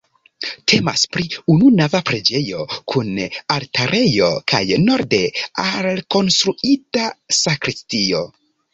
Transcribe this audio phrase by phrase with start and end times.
[0.71, 1.25] Temas pri
[1.55, 2.65] ununava preĝejo
[2.95, 3.13] kun
[3.57, 5.23] altarejo kaj norde
[5.69, 7.09] alkonstruita
[7.45, 8.29] sakristio.